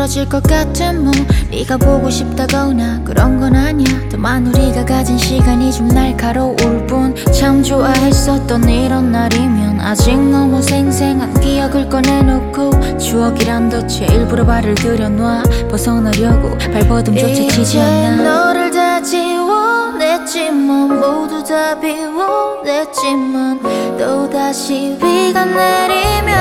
[0.00, 1.12] 떨어질 것 같아 뭐.
[1.50, 3.86] 네가 보고 싶다거나 그런 건 아니야.
[4.10, 7.14] 다만 우리가 가진 시간이 좀 날카로울 뿐.
[7.38, 16.56] 참 좋아했었던 이런 날이면 아직 너무 생생한 기억을 꺼내놓고 추억이란 덫에 일부러 발을 들여놔 벗어나려고
[16.56, 18.22] 발버둥조차 치지 않아.
[18.22, 23.60] 너를 다 지워냈지만 모두 다 비워냈지만
[23.98, 26.40] 또다시 비가 내리면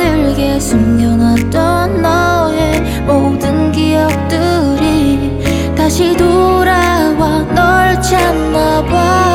[0.00, 5.38] 힘들게 숨겨놨던 너의 모든 기억들이
[5.76, 9.29] 다시 돌아와 널 찾나봐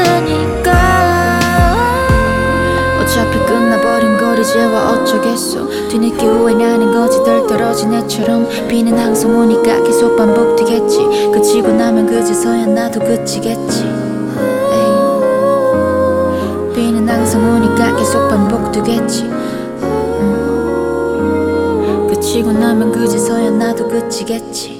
[0.00, 0.70] 없었으니까.
[3.00, 5.68] 어차피 끝나버린 걸 이제 와 어쩌겠어.
[5.88, 7.22] 뒤늦게 후회나는 거지.
[7.24, 11.30] 덜 떨어진 애처럼 비는 항상 오니까 계속 반복되겠지.
[11.32, 13.84] 그치고 나면 그제서야 나도 그치겠지.
[16.74, 19.24] 비는 항상 오니까 계속 반복되겠지.
[19.82, 20.40] 음.
[22.08, 24.79] 그치고 나면 그제서야 나도 그치겠지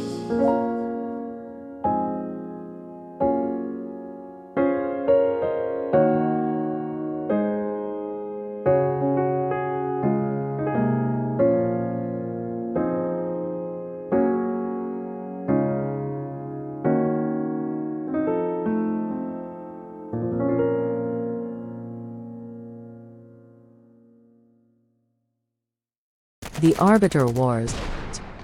[26.61, 27.75] The Arbiter Wars.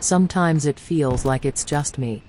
[0.01, 2.23] Sometimes it feels like it's just me.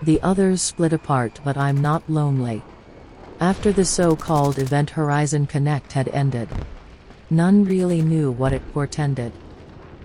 [0.00, 2.62] The others split apart, but I'm not lonely.
[3.38, 6.48] After the so called event Horizon Connect had ended,
[7.28, 9.32] none really knew what it portended.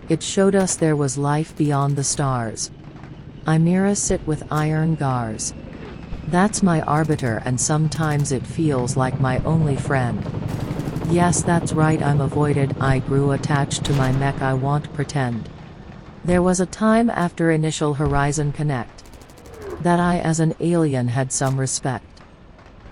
[0.10, 2.70] It showed us there was life beyond the stars.
[3.48, 5.54] I Imira sit with iron gars.
[6.28, 10.30] That's my arbiter, and sometimes it feels like my only friend.
[11.10, 12.76] Yes, that's right, I'm avoided.
[12.82, 15.50] I grew attached to my mech, I won't pretend.
[16.24, 19.04] There was a time after initial Horizon Connect
[19.82, 22.06] that I, as an alien, had some respect.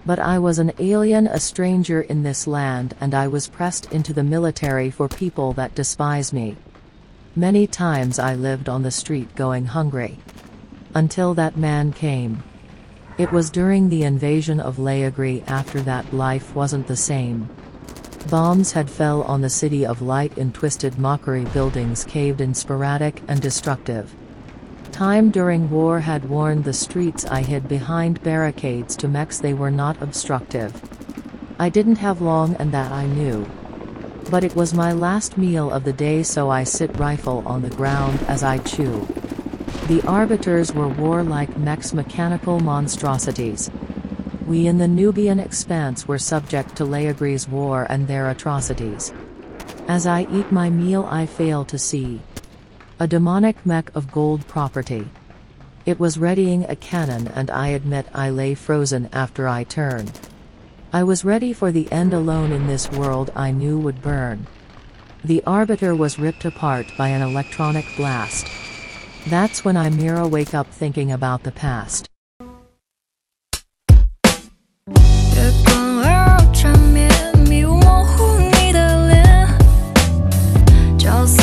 [0.06, 4.14] But I was an alien, a stranger in this land, and I was pressed into
[4.14, 6.56] the military for people that despise me.
[7.36, 10.20] Many times I lived on the street going hungry.
[10.94, 12.44] Until that man came.
[13.18, 17.50] It was during the invasion of Leagri after that life wasn't the same.
[18.30, 23.22] Bombs had fell on the city of light in twisted mockery buildings caved in sporadic
[23.28, 24.16] and destructive.
[24.92, 29.72] Time during war had warned the streets I hid behind barricades to mechs they were
[29.72, 30.80] not obstructive.
[31.60, 33.46] I didn't have long and that I knew.
[34.30, 37.70] But it was my last meal of the day so I sit rifle on the
[37.70, 39.08] ground as I chew.
[39.88, 43.70] The arbiters were warlike mechs mechanical monstrosities.
[44.46, 49.14] We in the Nubian expanse were subject to Leagri's war and their atrocities.
[49.88, 52.22] As I eat my meal I fail to see
[53.00, 55.08] a demonic mech of gold property.
[55.86, 60.20] It was readying a cannon and I admit I lay frozen after I turned.
[60.92, 64.46] I was ready for the end alone in this world I knew would burn.
[65.24, 68.48] The Arbiter was ripped apart by an electronic blast.
[69.28, 72.10] That's when I Mira wake up thinking about the past.
[81.14, 81.43] I'll see you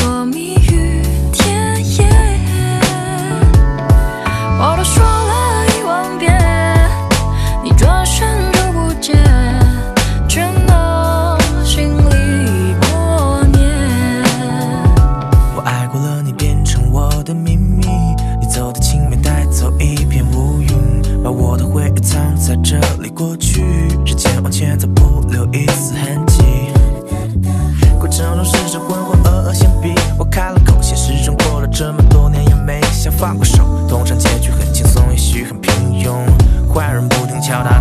[37.51, 37.80] 敲打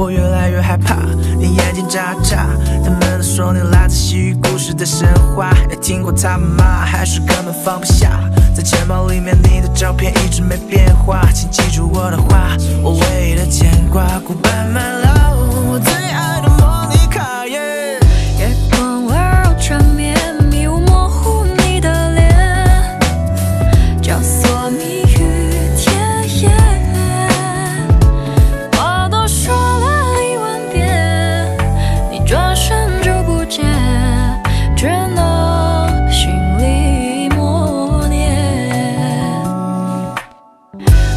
[0.00, 0.96] 我越来越害怕，
[1.38, 2.46] 你眼睛眨眨。
[2.82, 5.06] 他们都说你来自西域故事的神
[5.36, 8.18] 话，也听过他们骂，还是根本放不下。
[8.56, 14.02] 在钱包里面你的照片一直没变化，请记住我的话，我唯一的牵挂。
[14.26, 16.69] Goodbye my love，我最爱的莫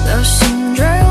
[0.05, 1.02] 流星坠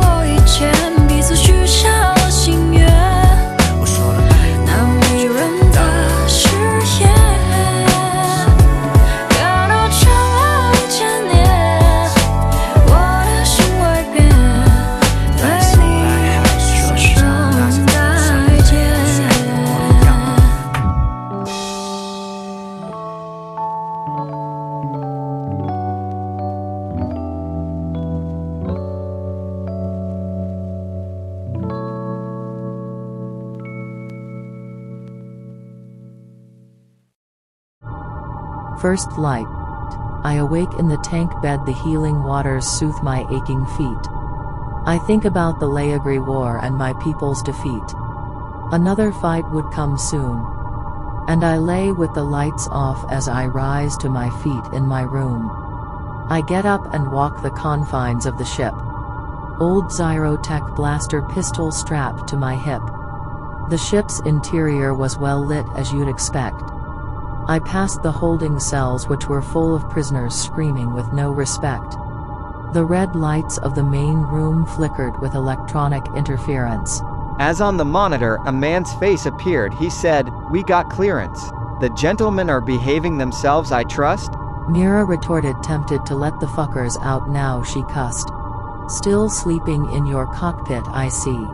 [38.82, 39.46] First light.
[40.24, 44.08] I awake in the tank bed, the healing waters soothe my aching feet.
[44.84, 47.94] I think about the Laegri War and my people's defeat.
[48.72, 50.44] Another fight would come soon.
[51.28, 55.02] And I lay with the lights off as I rise to my feet in my
[55.02, 56.26] room.
[56.28, 58.74] I get up and walk the confines of the ship.
[59.60, 62.82] Old Zyrotech blaster pistol strapped to my hip.
[63.70, 66.60] The ship's interior was well lit as you'd expect.
[67.48, 71.96] I passed the holding cells which were full of prisoners screaming with no respect.
[72.72, 77.02] The red lights of the main room flickered with electronic interference.
[77.38, 79.74] As on the monitor, a man's face appeared.
[79.74, 81.50] He said, We got clearance.
[81.80, 84.32] The gentlemen are behaving themselves, I trust?
[84.68, 88.30] Mira retorted, tempted to let the fuckers out now, she cussed.
[88.86, 91.46] Still sleeping in your cockpit, I see.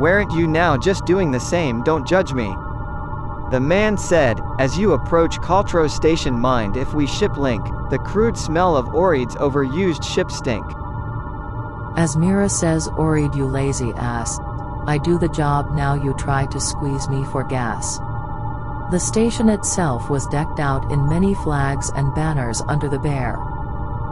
[0.00, 1.82] Weren't you now just doing the same?
[1.82, 2.54] Don't judge me.
[3.50, 8.36] The man said, As you approach Caltro Station, mind if we ship link, the crude
[8.38, 10.64] smell of Oreid's overused ship stink.
[11.96, 14.38] As Mira says, Oreid, you lazy ass.
[14.86, 17.98] I do the job, now you try to squeeze me for gas.
[18.92, 23.36] The station itself was decked out in many flags and banners under the bear.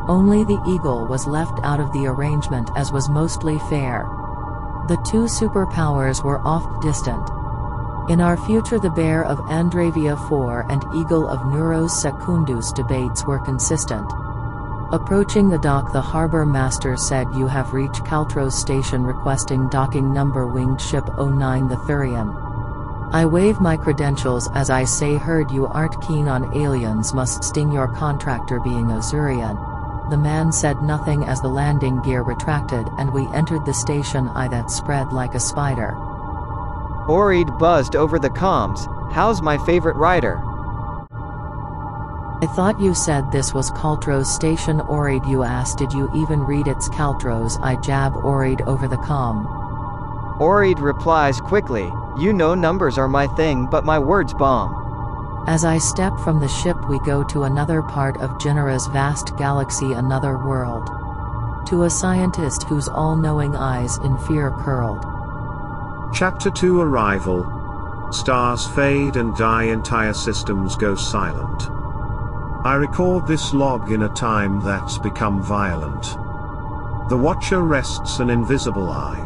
[0.09, 4.05] Only the eagle was left out of the arrangement as was mostly fair.
[4.89, 7.38] The two superpowers were oft distant.
[8.09, 13.39] In our future the bear of Andravia 4 and eagle of Neuros Secundus debates were
[13.39, 14.11] consistent.
[14.93, 20.47] Approaching the dock the harbor master said you have reached Caltros station requesting docking number
[20.47, 23.13] winged ship 09 the Thurian.
[23.13, 27.71] I wave my credentials as I say heard you aren't keen on aliens must sting
[27.71, 30.09] your contractor being Azurian.
[30.09, 34.49] The man said nothing as the landing gear retracted and we entered the station eye
[34.49, 36.08] that spread like a spider.
[37.09, 38.87] Oreid buzzed over the comms.
[39.11, 40.39] How's my favorite rider?
[42.41, 46.69] I thought you said this was Caltros station Oreid you asked did you even read
[46.69, 49.47] its Caltros I jab Oreid over the com.
[50.39, 55.45] Oreid replies quickly, You know numbers are my thing, but my words bomb.
[55.49, 59.95] As I step from the ship we go to another part of Genera's vast galaxy
[59.95, 60.87] another world.
[61.69, 65.08] To a scientist whose all-knowing eyes in fear curled.
[66.13, 68.09] Chapter 2 Arrival.
[68.11, 71.69] Stars fade and die, entire systems go silent.
[72.65, 76.03] I record this log in a time that's become violent.
[77.11, 79.21] The Watcher rests an invisible eye.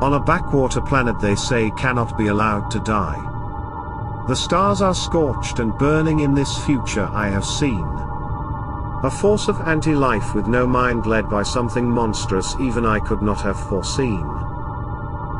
[0.00, 3.18] On a backwater planet they say cannot be allowed to die.
[4.28, 7.88] The stars are scorched and burning in this future I have seen.
[9.02, 13.40] A force of anti-life with no mind led by something monstrous even I could not
[13.40, 14.47] have foreseen.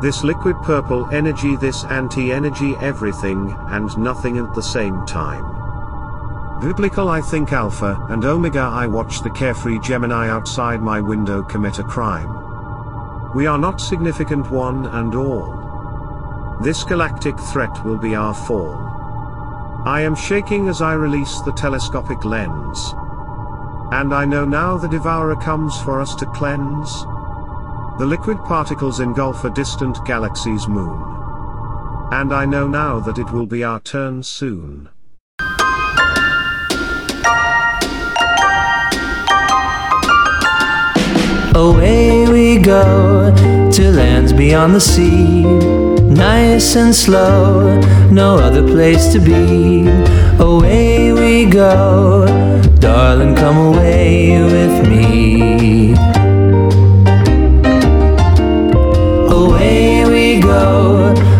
[0.01, 5.43] This liquid purple energy, this anti-energy everything and nothing at the same time.
[6.61, 11.79] Biblical I think Alpha and Omega I watch the carefree Gemini outside my window commit
[11.79, 13.33] a crime.
[13.33, 16.57] We are not significant one and all.
[16.61, 18.75] This galactic threat will be our fall.
[19.85, 22.93] I am shaking as I release the telescopic lens.
[23.91, 27.05] And I know now the devourer comes for us to cleanse.
[27.99, 31.03] The liquid particles engulf a distant galaxy's moon.
[32.13, 34.87] And I know now that it will be our turn soon.
[41.53, 43.35] Away we go
[43.69, 45.43] to lands beyond the sea.
[45.43, 49.89] Nice and slow, no other place to be.
[50.41, 52.25] Away we go,
[52.79, 56.18] darling, come away with me.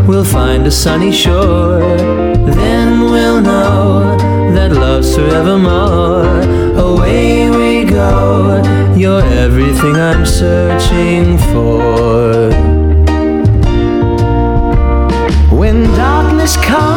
[0.09, 1.79] We'll find a sunny shore.
[2.59, 4.17] Then we'll know
[4.55, 6.25] that love's forevermore.
[6.89, 8.59] Away we go,
[8.95, 12.49] you're everything I'm searching for.
[15.55, 16.88] When darkness comes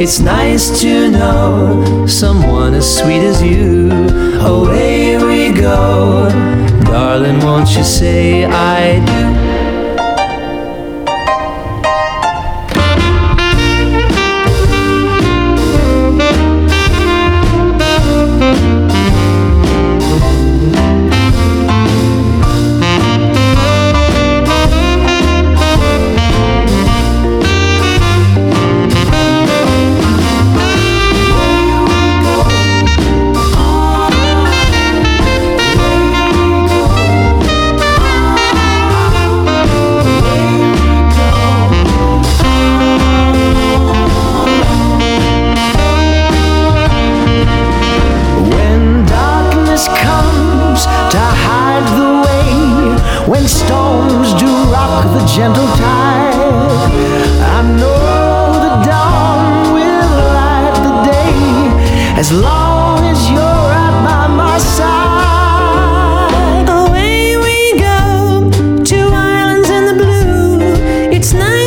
[0.00, 3.90] It's nice to know someone as sweet as you.
[4.40, 6.26] Away we go,
[6.84, 9.49] darling, won't you say I do?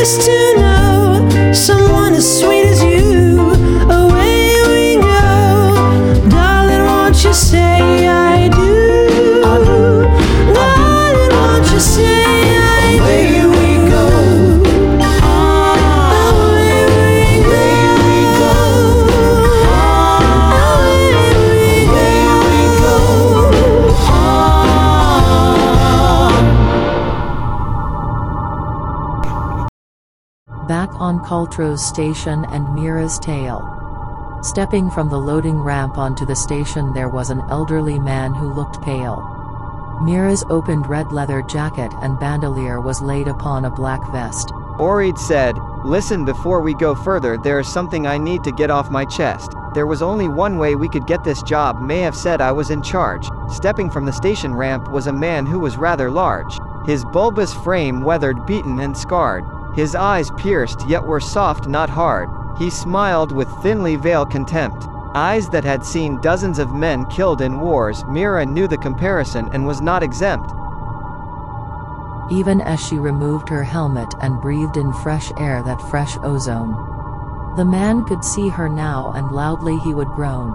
[0.04, 0.33] To
[31.04, 33.60] on Cultro's station and Mira's Tail.
[34.42, 38.80] Stepping from the loading ramp onto the station, there was an elderly man who looked
[38.80, 39.20] pale.
[40.02, 44.48] Mira's opened red leather jacket and bandolier was laid upon a black vest.
[44.78, 48.88] Oreid said, Listen, before we go further, there is something I need to get off
[48.90, 49.52] my chest.
[49.74, 51.82] There was only one way we could get this job.
[51.82, 53.28] May have said I was in charge.
[53.50, 56.58] Stepping from the station ramp was a man who was rather large.
[56.86, 59.44] His bulbous frame weathered, beaten, and scarred.
[59.74, 62.30] His eyes pierced, yet were soft, not hard.
[62.58, 64.86] He smiled with thinly veiled contempt.
[65.16, 69.66] Eyes that had seen dozens of men killed in wars, Mira knew the comparison and
[69.66, 70.50] was not exempt.
[72.30, 76.74] Even as she removed her helmet and breathed in fresh air that fresh ozone.
[77.56, 80.54] The man could see her now and loudly he would groan.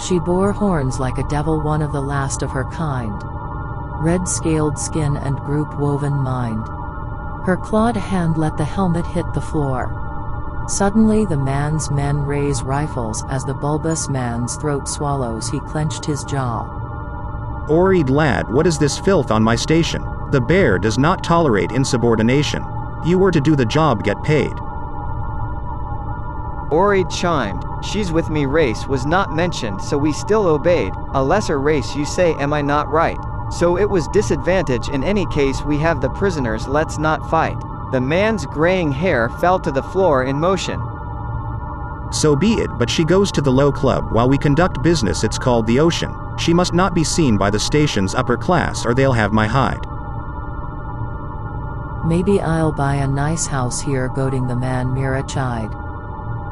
[0.00, 3.20] She bore horns like a devil, one of the last of her kind.
[4.00, 6.64] Red scaled skin and group woven mind.
[7.48, 10.66] Her clawed hand let the helmet hit the floor.
[10.68, 16.24] Suddenly the man's men raise rifles as the bulbous man's throat swallows he clenched his
[16.24, 16.64] jaw.
[17.70, 20.04] Oreid lad, what is this filth on my station?
[20.30, 22.62] The bear does not tolerate insubordination.
[23.06, 24.52] You were to do the job, get paid.
[26.70, 31.58] Oreid chimed, She's with me race was not mentioned so we still obeyed, a lesser
[31.58, 33.18] race you say am I not right?
[33.50, 37.58] So it was disadvantage in any case we have the prisoners let's not fight.
[37.92, 40.78] The man's graying hair fell to the floor in motion.
[42.12, 45.38] So be it, but she goes to the low club while we conduct business, it's
[45.38, 46.14] called the ocean.
[46.38, 49.86] She must not be seen by the station's upper class or they'll have my hide.
[52.06, 55.74] Maybe I'll buy a nice house here goading the man Mira chide.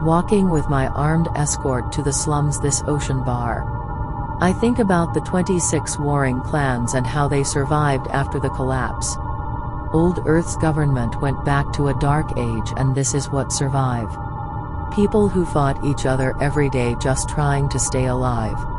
[0.02, 3.75] Walking with my armed escort to the slums this ocean bar.
[4.38, 9.16] I think about the 26 warring clans and how they survived after the collapse.
[9.94, 14.10] Old Earth's government went back to a dark age and this is what survive.
[14.94, 18.75] People who fought each other every day just trying to stay alive.